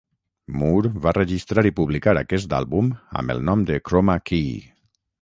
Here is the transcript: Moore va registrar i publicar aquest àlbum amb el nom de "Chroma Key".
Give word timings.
Moore 0.61 0.89
va 1.03 1.13
registrar 1.17 1.65
i 1.71 1.73
publicar 1.81 2.15
aquest 2.23 2.57
àlbum 2.63 2.91
amb 3.21 3.37
el 3.37 3.47
nom 3.51 3.65
de 3.71 3.81
"Chroma 3.91 4.21
Key". 4.33 4.53